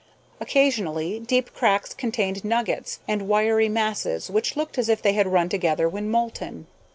[0.39, 5.47] Occasionally, deep cracks contained nuggets and wiry masses which looked as if they had run
[5.47, 6.65] together when molten.